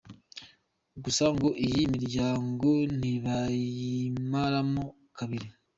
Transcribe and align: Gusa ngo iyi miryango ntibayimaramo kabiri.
Gusa 1.03 1.25
ngo 1.33 1.47
iyi 1.65 1.83
miryango 1.93 2.69
ntibayimaramo 2.99 4.83
kabiri. 5.17 5.47